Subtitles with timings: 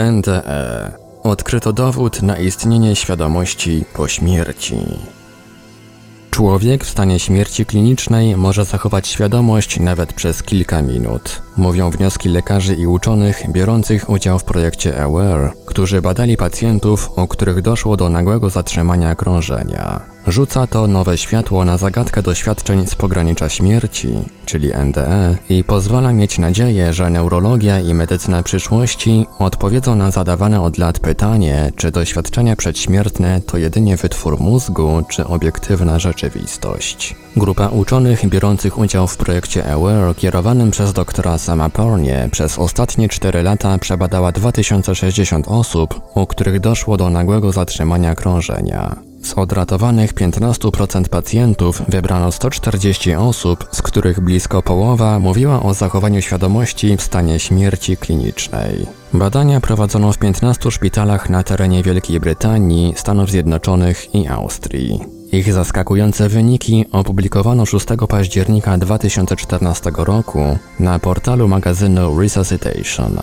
[0.00, 0.92] NDE.
[1.22, 4.76] Odkryto dowód na istnienie świadomości po śmierci.
[6.30, 11.42] Człowiek w stanie śmierci klinicznej może zachować świadomość nawet przez kilka minut.
[11.56, 17.62] Mówią wnioski lekarzy i uczonych biorących udział w projekcie AWARE, którzy badali pacjentów, u których
[17.62, 20.00] doszło do nagłego zatrzymania krążenia.
[20.30, 24.08] Rzuca to nowe światło na zagadkę doświadczeń z pogranicza śmierci,
[24.46, 30.78] czyli NDE, i pozwala mieć nadzieję, że neurologia i medycyna przyszłości odpowiedzą na zadawane od
[30.78, 37.16] lat pytanie, czy doświadczenia przedśmiertne to jedynie wytwór mózgu, czy obiektywna rzeczywistość.
[37.36, 43.42] Grupa uczonych biorących udział w projekcie AWARE kierowanym przez doktora Sama Pornie przez ostatnie 4
[43.42, 49.09] lata przebadała 2060 osób, u których doszło do nagłego zatrzymania krążenia.
[49.30, 56.96] Z odratowanych 15% pacjentów wybrano 140 osób, z których blisko połowa mówiła o zachowaniu świadomości
[56.96, 58.86] w stanie śmierci klinicznej.
[59.14, 65.00] Badania prowadzono w 15 szpitalach na terenie Wielkiej Brytanii, Stanów Zjednoczonych i Austrii.
[65.32, 73.18] Ich zaskakujące wyniki opublikowano 6 października 2014 roku na portalu magazynu Resuscitation.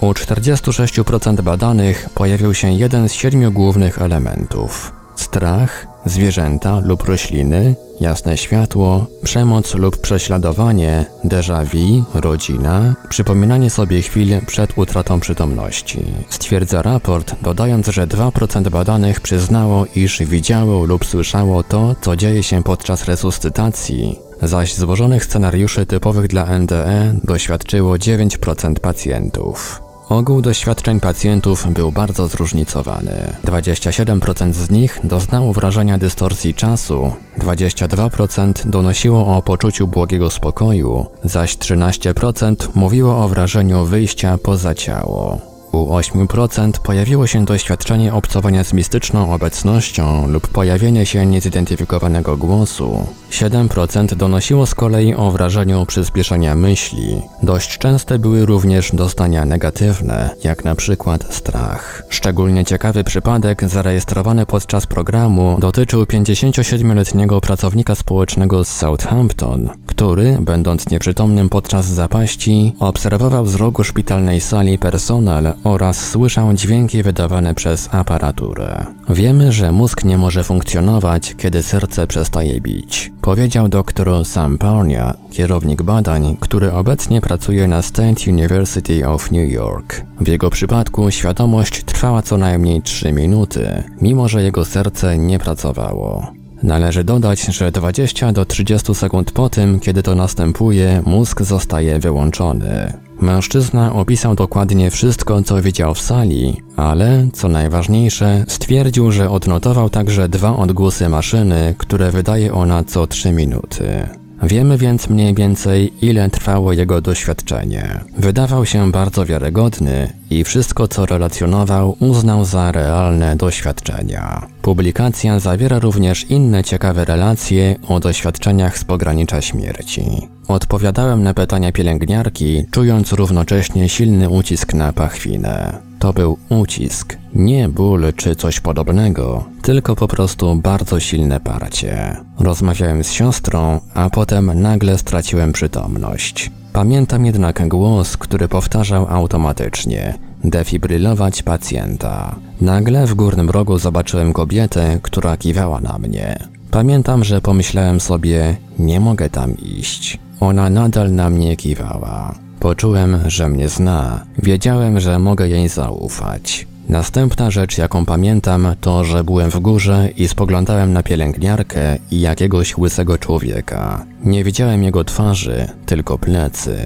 [0.00, 4.97] U 46% badanych pojawił się jeden z siedmiu głównych elementów
[5.28, 14.40] strach, zwierzęta lub rośliny, jasne światło, przemoc lub prześladowanie, déjà vu, rodzina, przypominanie sobie chwil
[14.46, 16.04] przed utratą przytomności.
[16.28, 22.62] Stwierdza raport, dodając, że 2% badanych przyznało, iż widziało lub słyszało to, co dzieje się
[22.62, 29.87] podczas resuscytacji, zaś złożonych scenariuszy typowych dla NDE doświadczyło 9% pacjentów.
[30.08, 33.36] Ogół doświadczeń pacjentów był bardzo zróżnicowany.
[33.44, 42.68] 27% z nich doznało wrażenia dystorsji czasu, 22% donosiło o poczuciu błogiego spokoju, zaś 13%
[42.74, 45.47] mówiło o wrażeniu wyjścia poza ciało.
[45.72, 53.06] U 8% pojawiło się doświadczenie obcowania z mistyczną obecnością lub pojawienie się niezidentyfikowanego głosu.
[53.30, 57.22] 7% donosiło z kolei o wrażeniu przyspieszenia myśli.
[57.42, 62.02] Dość częste były również doznania negatywne, jak na przykład strach.
[62.08, 71.48] Szczególnie ciekawy przypadek zarejestrowany podczas programu dotyczył 57-letniego pracownika społecznego z Southampton, który, będąc nieprzytomnym
[71.48, 78.86] podczas zapaści, obserwował z rogu szpitalnej sali personel oraz słyszał dźwięki wydawane przez aparaturę.
[79.08, 83.12] Wiemy, że mózg nie może funkcjonować, kiedy serce przestaje bić.
[83.22, 90.02] Powiedział dr Sam Parnia, kierownik badań, który obecnie pracuje na State University of New York.
[90.20, 96.32] W jego przypadku świadomość trwała co najmniej 3 minuty, mimo że jego serce nie pracowało.
[96.62, 102.92] Należy dodać, że 20 do 30 sekund po tym, kiedy to następuje, mózg zostaje wyłączony.
[103.20, 110.28] Mężczyzna opisał dokładnie wszystko, co widział w sali, ale, co najważniejsze, stwierdził, że odnotował także
[110.28, 114.08] dwa odgłosy maszyny, które wydaje ona co 3 minuty.
[114.42, 118.00] Wiemy więc mniej więcej, ile trwało jego doświadczenie.
[118.18, 124.46] Wydawał się bardzo wiarygodny i wszystko, co relacjonował, uznał za realne doświadczenia.
[124.62, 130.28] Publikacja zawiera również inne ciekawe relacje o doświadczeniach z pogranicza śmierci.
[130.48, 135.78] Odpowiadałem na pytania pielęgniarki, czując równocześnie silny ucisk na pachwinę.
[135.98, 142.16] To był ucisk, nie ból czy coś podobnego, tylko po prostu bardzo silne parcie.
[142.38, 146.50] Rozmawiałem z siostrą, a potem nagle straciłem przytomność.
[146.72, 152.36] Pamiętam jednak głos, który powtarzał automatycznie: defibrylować pacjenta.
[152.60, 156.38] Nagle w górnym rogu zobaczyłem kobietę, która kiwała na mnie.
[156.70, 160.18] Pamiętam, że pomyślałem sobie: nie mogę tam iść.
[160.40, 162.34] Ona nadal na mnie kiwała.
[162.60, 164.24] Poczułem, że mnie zna.
[164.38, 166.66] Wiedziałem, że mogę jej zaufać.
[166.88, 172.78] Następna rzecz, jaką pamiętam, to, że byłem w górze i spoglądałem na pielęgniarkę i jakiegoś
[172.78, 174.06] łysego człowieka.
[174.24, 176.78] Nie widziałem jego twarzy, tylko plecy.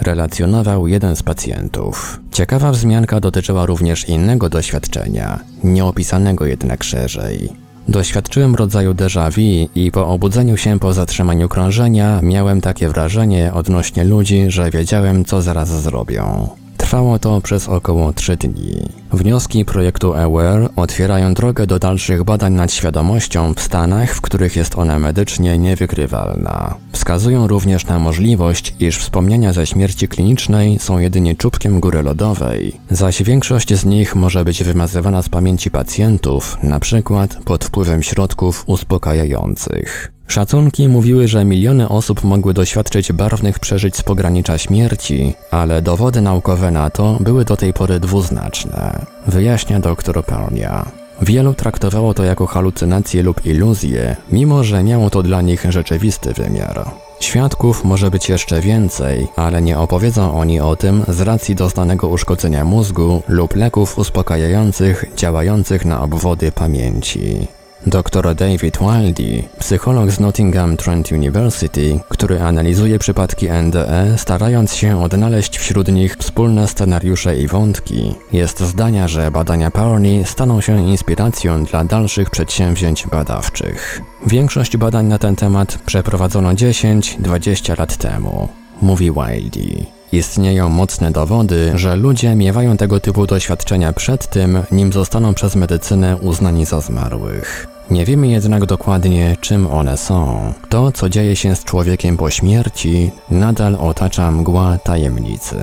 [0.00, 2.20] Relacjonował jeden z pacjentów.
[2.32, 7.52] Ciekawa wzmianka dotyczyła również innego doświadczenia, nieopisanego jednak szerzej.
[7.88, 14.04] Doświadczyłem rodzaju déjà vu i po obudzeniu się po zatrzymaniu krążenia miałem takie wrażenie odnośnie
[14.04, 16.48] ludzi, że wiedziałem co zaraz zrobią.
[16.88, 18.88] Trwało to przez około 3 dni.
[19.12, 24.78] Wnioski projektu AWARE otwierają drogę do dalszych badań nad świadomością w stanach, w których jest
[24.78, 26.74] ona medycznie niewykrywalna.
[27.08, 33.22] Wskazują również na możliwość, iż wspomnienia ze śmierci klinicznej są jedynie czubkiem góry lodowej, zaś
[33.22, 40.12] większość z nich może być wymazywana z pamięci pacjentów, przykład pod wpływem środków uspokajających.
[40.26, 46.70] Szacunki mówiły, że miliony osób mogły doświadczyć barwnych przeżyć z pogranicza śmierci, ale dowody naukowe
[46.70, 51.07] na to były do tej pory dwuznaczne, wyjaśnia dr Parnia.
[51.22, 56.90] Wielu traktowało to jako halucynacje lub iluzje, mimo że miało to dla nich rzeczywisty wymiar.
[57.20, 62.64] Świadków może być jeszcze więcej, ale nie opowiedzą oni o tym z racji doznanego uszkodzenia
[62.64, 67.48] mózgu lub leków uspokajających działających na obwody pamięci.
[67.88, 75.58] Dr David Wildy, psycholog z Nottingham Trent University, który analizuje przypadki NDE, starając się odnaleźć
[75.58, 81.84] wśród nich wspólne scenariusze i wątki, jest zdania, że badania Parney staną się inspiracją dla
[81.84, 84.00] dalszych przedsięwzięć badawczych.
[84.26, 88.48] Większość badań na ten temat przeprowadzono 10-20 lat temu,
[88.82, 89.86] mówi Wildy.
[90.12, 96.16] Istnieją mocne dowody, że ludzie miewają tego typu doświadczenia przed tym, nim zostaną przez medycynę
[96.16, 97.77] uznani za zmarłych.
[97.90, 100.52] Nie wiemy jednak dokładnie, czym one są.
[100.68, 105.56] To, co dzieje się z człowiekiem po śmierci, nadal otacza mgła tajemnicy.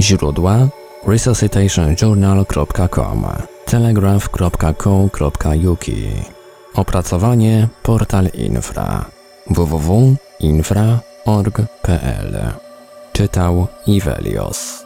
[0.00, 0.68] Źródła
[1.06, 3.26] resuscitationjournal.com
[3.64, 5.84] telegraph.co.uk
[6.74, 9.04] Opracowanie Portal Infra
[9.50, 12.38] www.infra.org.pl
[13.12, 14.81] Czytał Ivelios